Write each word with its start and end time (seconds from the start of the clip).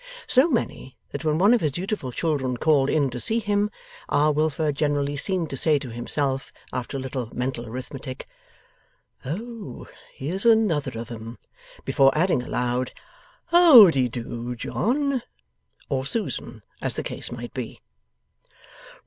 So 0.25 0.47
many, 0.49 0.97
that 1.11 1.23
when 1.23 1.37
one 1.37 1.53
of 1.53 1.61
his 1.61 1.71
dutiful 1.71 2.11
children 2.11 2.57
called 2.57 2.89
in 2.89 3.11
to 3.11 3.19
see 3.19 3.37
him, 3.37 3.69
R. 4.09 4.31
Wilfer 4.31 4.71
generally 4.71 5.15
seemed 5.15 5.51
to 5.51 5.57
say 5.57 5.77
to 5.77 5.91
himself, 5.91 6.51
after 6.73 6.97
a 6.97 6.99
little 6.99 7.29
mental 7.35 7.67
arithmetic, 7.67 8.27
'Oh! 9.23 9.87
here's 10.15 10.43
another 10.43 10.99
of 10.99 11.11
'em!' 11.11 11.37
before 11.85 12.11
adding 12.17 12.41
aloud, 12.41 12.93
'How 13.49 13.91
de 13.91 14.07
do, 14.07 14.55
John,' 14.55 15.21
or 15.87 16.07
Susan, 16.07 16.63
as 16.81 16.95
the 16.95 17.03
case 17.03 17.31
might 17.31 17.53
be. 17.53 17.79